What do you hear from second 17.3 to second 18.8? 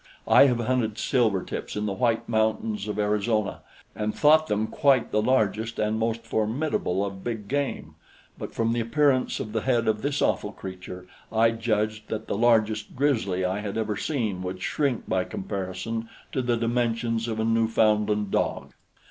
a Newfoundland dog.